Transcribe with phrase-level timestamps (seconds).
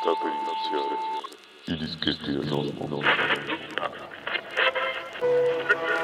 [0.00, 0.96] Sta per iniziare
[1.66, 2.84] i dischetti del Nosmo.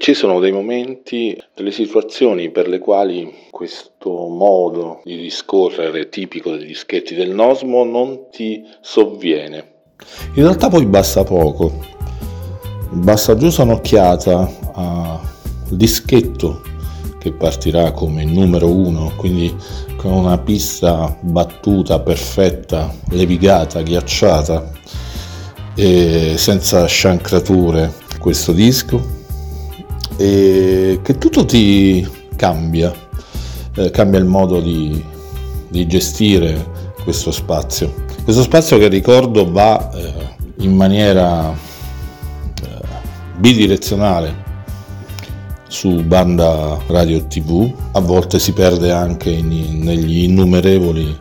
[0.07, 6.67] ci sono dei momenti, delle situazioni per le quali questo modo di discorrere tipico degli
[6.67, 9.71] dischetti del Nosmo non ti sovviene.
[10.35, 11.83] In realtà poi basta poco,
[12.89, 15.19] basta giusto un'occhiata al
[15.71, 16.61] dischetto
[17.19, 19.53] che partirà come numero uno, quindi
[19.97, 24.71] con una pista battuta, perfetta, levigata, ghiacciata,
[25.75, 29.16] senza sciancrature questo disco
[30.17, 32.93] e che tutto ti cambia,
[33.75, 35.03] eh, cambia il modo di,
[35.69, 38.05] di, gestire questo spazio.
[38.23, 40.13] Questo spazio che ricordo va eh,
[40.57, 42.81] in maniera eh,
[43.37, 44.45] bidirezionale
[45.67, 51.19] su banda radio tv, a volte si perde anche in, negli innumerevoli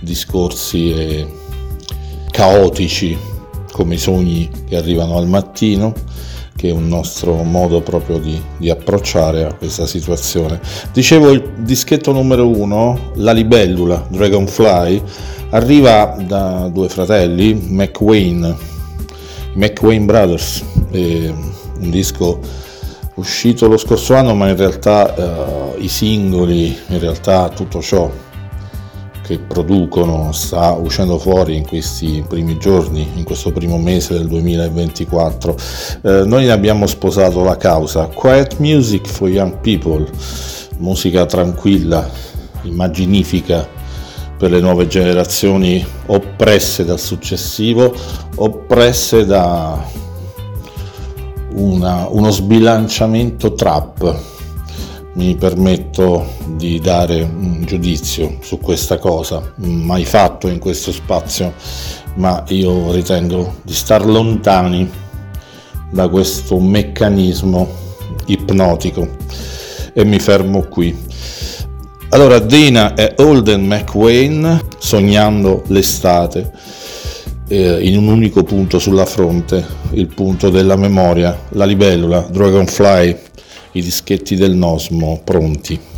[0.00, 1.32] discorsi e
[2.30, 3.16] caotici
[3.72, 5.92] come i sogni che arrivano al mattino
[6.56, 10.60] che è un nostro modo proprio di, di, approcciare a questa situazione.
[10.92, 15.02] Dicevo il dischetto numero uno, La libellula, Dragonfly,
[15.50, 18.56] arriva da due fratelli, McWayne,
[19.54, 22.40] McWayne Brothers, un disco
[23.14, 25.14] uscito lo scorso anno, ma in realtà
[25.76, 28.10] uh, i singoli, in realtà tutto ciò
[29.24, 35.56] che producono sta uscendo fuori in questi primi giorni, in questo primo mese del 2024.
[36.02, 38.06] Eh, noi ne abbiamo sposato la causa.
[38.08, 40.06] Quiet Music for Young People,
[40.76, 42.06] musica tranquilla,
[42.64, 43.66] immaginifica
[44.36, 47.94] per le nuove generazioni oppresse dal successivo,
[48.36, 49.82] oppresse da
[51.54, 54.33] una, uno sbilanciamento trap
[55.14, 61.54] mi permetto di dare un giudizio su questa cosa, mai fatto in questo spazio,
[62.16, 64.90] ma io ritengo di star lontani
[65.90, 67.68] da questo meccanismo
[68.26, 69.08] ipnotico
[69.92, 70.96] e mi fermo qui.
[72.10, 76.50] Allora Dina e Holden McWayne sognando l'estate
[77.48, 83.16] eh, in un unico punto sulla fronte, il punto della memoria, la libellula, Dragonfly
[83.74, 85.93] i dischetti del Nosmo pronti.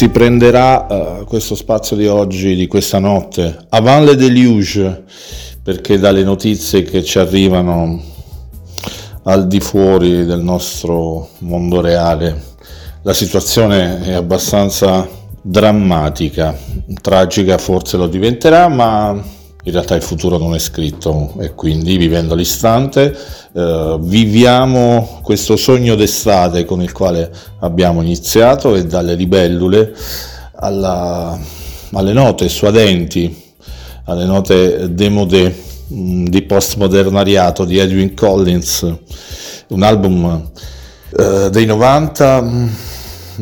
[0.00, 5.04] Si prenderà uh, questo spazio di oggi, di questa notte, avant le deluge,
[5.62, 8.02] perché dalle notizie che ci arrivano
[9.24, 12.44] al di fuori del nostro mondo reale.
[13.02, 15.06] La situazione è abbastanza
[15.42, 16.56] drammatica,
[17.02, 19.22] tragica forse lo diventerà, ma
[19.64, 23.14] in realtà il futuro non è scritto e quindi vivendo l'istante
[23.52, 29.94] eh, viviamo questo sogno d'estate con il quale abbiamo iniziato e dalle libellule
[30.54, 31.38] alla,
[31.92, 33.52] alle note suadenti,
[34.04, 35.54] alle note demodé
[35.92, 38.94] mm, di postmodernariato di Edwin Collins,
[39.68, 40.50] un album
[41.18, 42.68] eh, dei 90 mm,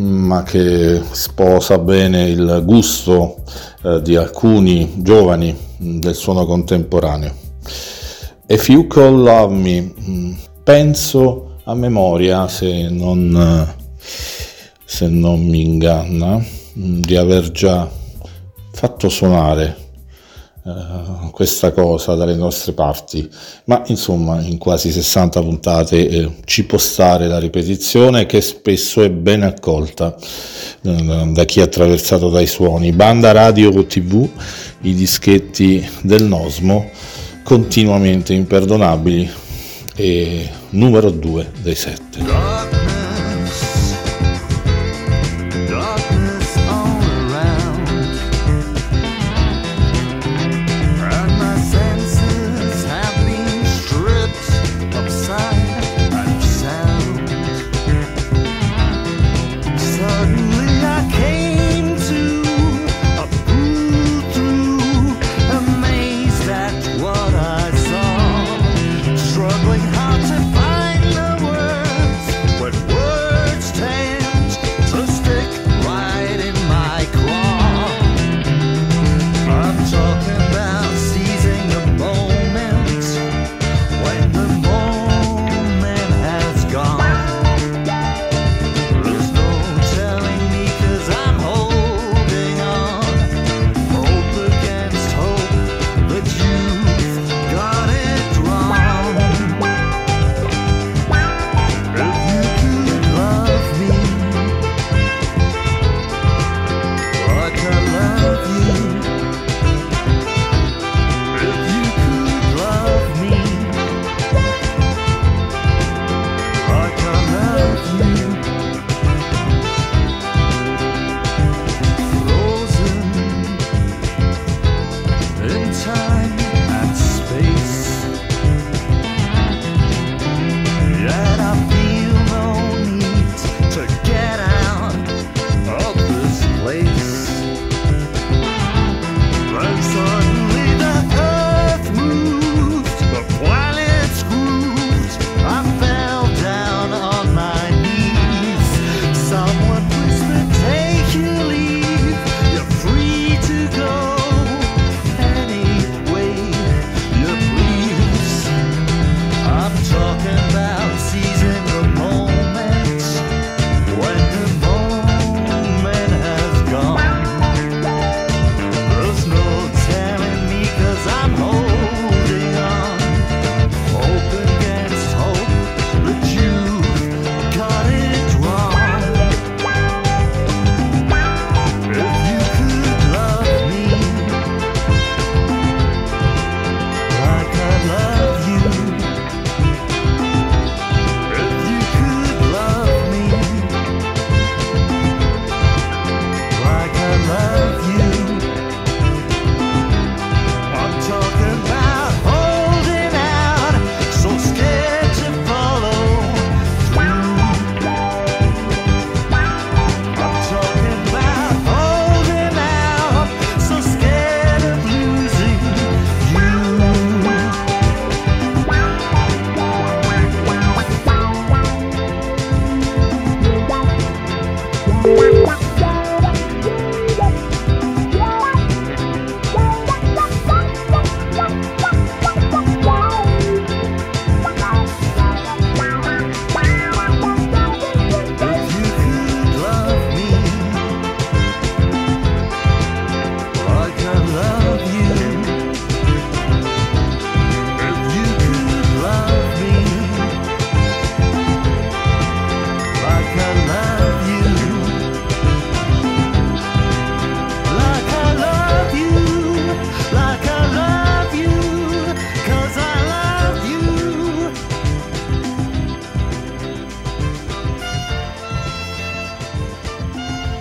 [0.01, 3.37] ma che sposa bene il gusto
[3.85, 7.35] eh, di alcuni giovani del suono contemporaneo.
[8.47, 13.75] If You Call Love Me, mm, penso a memoria, se non,
[14.85, 16.43] se non mi inganna,
[16.73, 17.89] di aver già
[18.73, 19.88] fatto suonare
[20.69, 23.29] eh, questa cosa dalle nostre parti,
[23.65, 29.11] ma insomma in quasi 60 puntate eh, ci può stare la ripetizione che spesso è
[29.11, 30.15] ben accolta
[30.83, 32.93] eh, da chi è attraversato dai suoni.
[32.93, 34.29] Banda radio o tv,
[34.83, 36.91] i dischetti del Nosmo
[37.43, 39.31] continuamente imperdonabili
[39.97, 42.98] e numero 2 dei 7.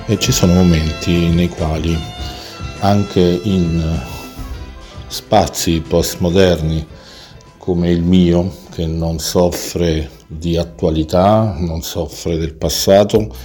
[0.10, 1.96] E ci sono momenti nei quali
[2.80, 4.00] anche in
[5.08, 6.86] spazi postmoderni
[7.58, 13.36] come il mio, che non soffre di attualità, non soffre del passato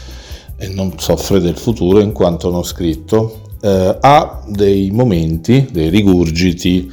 [0.57, 6.89] e non soffre del futuro in quanto non scritto, eh, ha dei momenti, dei rigurgiti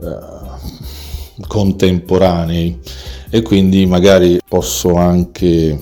[0.00, 2.78] eh, contemporanei.
[3.30, 5.76] E quindi magari posso anche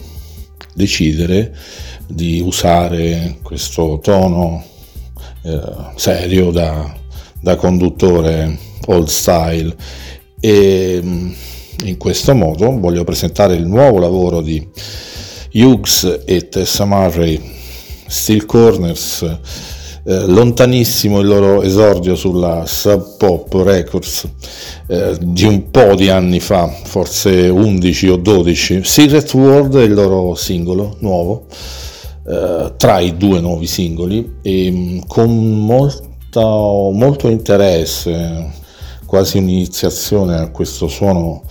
[0.73, 1.55] decidere
[2.07, 4.65] di usare questo tono
[5.43, 5.61] eh,
[5.97, 6.95] serio da,
[7.41, 9.75] da conduttore old style
[10.41, 11.33] e mm,
[11.85, 14.67] in questo modo voglio presentare il nuovo lavoro di
[15.53, 17.41] Hughes e Tessa Murray,
[18.07, 24.29] Steel Corners, eh, lontanissimo il loro esordio sulla Sub Pop Records
[24.87, 28.85] eh, di un po' di anni fa, forse 11 o 12.
[28.85, 31.47] Secret World è il loro singolo nuovo,
[32.29, 38.53] eh, tra i due nuovi singoli, e mm, con molta, molto interesse,
[39.07, 41.43] quasi un'iniziazione a questo suono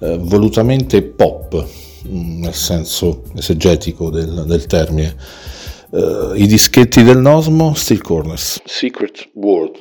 [0.00, 1.66] eh, volutamente pop,
[2.08, 5.16] mm, nel senso esegetico del, del termine.
[5.90, 8.62] Uh, I dischetti del Nosmo, Steel Corners.
[8.64, 9.80] Secret World.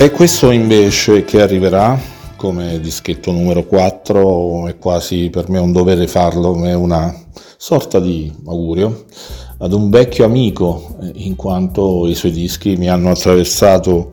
[0.00, 2.00] E questo invece che arriverà
[2.36, 7.12] come dischetto numero 4 è quasi per me un dovere farlo, è una
[7.56, 9.06] sorta di augurio,
[9.58, 14.10] ad un vecchio amico, eh, in quanto i suoi dischi mi hanno attraversato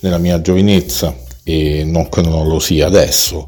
[0.00, 1.14] nella mia giovinezza.
[1.44, 3.46] E non che non lo sia adesso,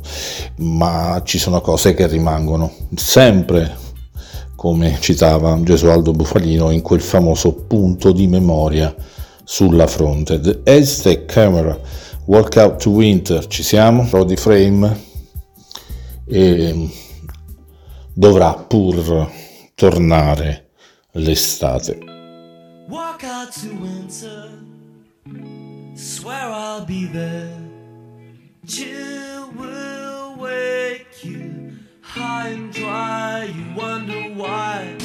[0.59, 3.76] ma ci sono cose che rimangono sempre,
[4.55, 8.94] come citava Gesualdo Bufalino, in quel famoso punto di memoria
[9.51, 10.39] sulla fronte.
[10.39, 11.77] The Aztec Camera,
[12.27, 14.97] Walk Out to Winter, ci siamo, Roddy Frame,
[16.25, 16.89] e
[18.15, 19.29] dovrà pur
[19.75, 20.71] tornare
[21.15, 21.99] l'estate.
[22.89, 24.51] Walk out to winter,
[25.95, 27.51] swear I'll be there.
[28.67, 33.51] Chill will wake you high and dry.
[33.53, 35.00] You wonder why.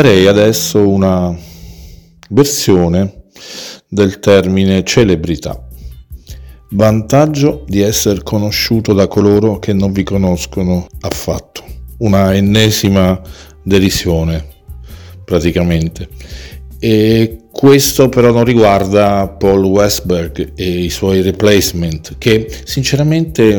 [0.00, 1.36] Darei adesso una
[2.28, 3.24] versione
[3.88, 5.60] del termine celebrità.
[6.70, 11.64] Vantaggio di essere conosciuto da coloro che non vi conoscono affatto.
[11.98, 13.20] Una ennesima
[13.64, 14.46] derisione,
[15.24, 16.08] praticamente.
[16.78, 23.52] E questo però non riguarda Paul Westberg e i suoi replacement, che sinceramente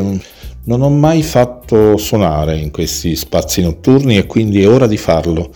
[0.64, 5.52] non ho mai fatto suonare in questi spazi notturni e quindi è ora di farlo.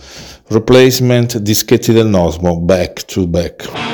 [0.48, 3.93] Replacement dischetti del Nosmo, back to back.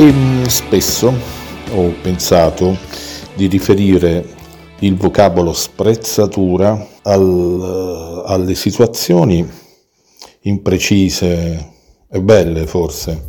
[0.00, 1.12] E mm, spesso
[1.72, 2.78] ho pensato
[3.34, 4.24] di riferire
[4.78, 9.44] il vocabolo sprezzatura al- alle situazioni
[10.42, 11.72] imprecise
[12.08, 13.26] e belle forse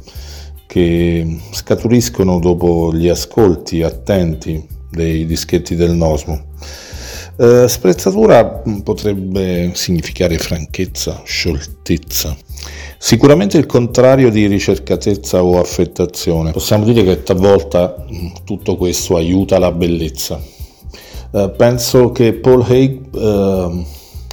[0.67, 6.49] che scaturiscono dopo gli ascolti attenti dei dischetti del Nosmo.
[7.35, 8.45] Eh, sprezzatura
[8.83, 12.37] potrebbe significare franchezza, scioltezza.
[13.01, 16.51] Sicuramente il contrario di ricercatezza o affettazione.
[16.51, 20.37] Possiamo dire che talvolta mm, tutto questo aiuta la bellezza.
[21.31, 23.85] Eh, penso che Paul Haig, eh,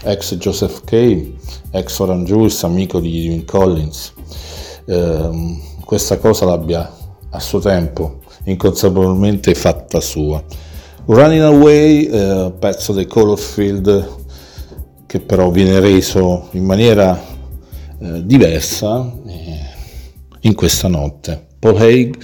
[0.03, 1.37] ex Joseph Kay,
[1.71, 4.13] ex Orange Juice, amico di Jim Collins,
[4.87, 6.93] ehm, questa cosa l'abbia
[7.31, 10.43] a suo tempo inconsapevolmente fatta sua.
[11.05, 14.15] Running Away, eh, pezzo dei Colorfield
[15.07, 17.35] che però viene reso in maniera
[17.99, 19.61] eh, diversa eh,
[20.41, 21.47] in questa notte.
[21.59, 22.17] Paul Haig,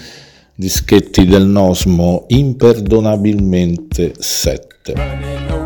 [0.54, 5.61] dischetti del Nosmo imperdonabilmente 7.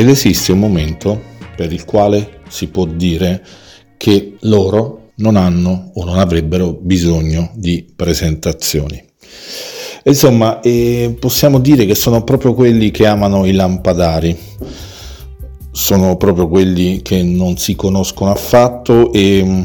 [0.00, 1.20] Ed esiste un momento
[1.54, 3.44] per il quale si può dire
[3.98, 9.04] che loro non hanno o non avrebbero bisogno di presentazioni.
[10.04, 14.34] Insomma, eh, possiamo dire che sono proprio quelli che amano i lampadari,
[15.70, 19.62] sono proprio quelli che non si conoscono affatto e mm,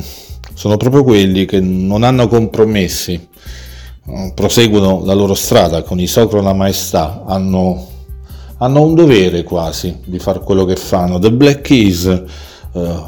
[0.53, 3.13] sono proprio quelli che non hanno compromessi,
[4.07, 7.93] eh, proseguono la loro strada con i socro la maestà, hanno,
[8.57, 11.19] hanno un dovere quasi di fare quello che fanno.
[11.19, 12.23] The Black Keys, eh,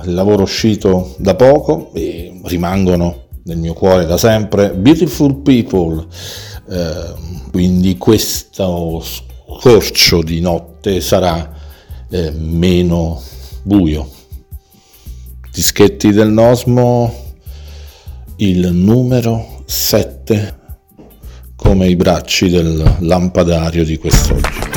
[0.04, 6.06] il lavoro uscito da poco e rimangono nel mio cuore da sempre, Beautiful People,
[6.70, 7.14] eh,
[7.52, 9.02] quindi questo
[9.60, 11.54] scorcio di notte sarà
[12.10, 13.22] eh, meno
[13.64, 14.10] buio.
[15.52, 17.26] Dischetti del Nosmo,
[18.38, 20.56] il numero 7
[21.56, 24.77] come i bracci del lampadario di quest'oggi.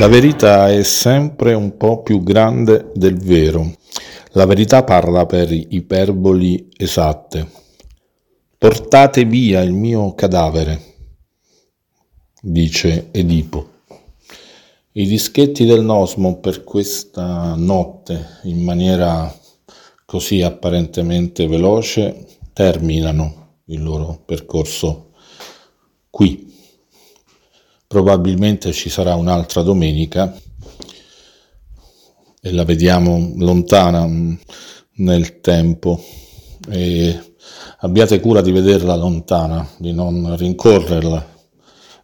[0.00, 3.74] La verità è sempre un po' più grande del vero.
[4.30, 7.46] La verità parla per iperboli esatte.
[8.56, 10.80] Portate via il mio cadavere,
[12.40, 13.72] dice Edipo.
[14.92, 19.30] I dischetti del Nosmo per questa notte, in maniera
[20.06, 25.10] così apparentemente veloce, terminano il loro percorso
[26.08, 26.49] qui.
[27.90, 30.32] Probabilmente ci sarà un'altra domenica
[32.40, 34.34] e la vediamo lontana mm,
[34.98, 36.00] nel tempo.
[36.68, 37.18] E
[37.78, 41.34] abbiate cura di vederla lontana, di non rincorrerla,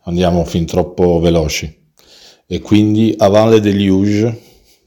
[0.07, 1.93] andiamo fin troppo veloci.
[2.49, 4.37] E quindi a Valle Deluge,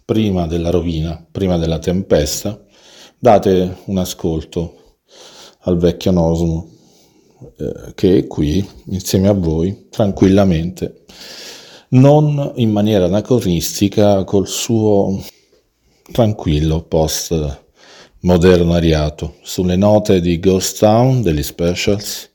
[0.03, 2.61] prima della rovina, prima della tempesta,
[3.17, 4.97] date un ascolto
[5.59, 6.78] al vecchio Nosmo
[7.57, 11.05] eh, che qui insieme a voi tranquillamente,
[11.89, 15.23] non in maniera anacronistica col suo
[16.11, 17.67] tranquillo post
[18.21, 22.29] modernariato sulle note di Ghost Town degli Specials.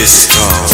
[0.00, 0.69] disco.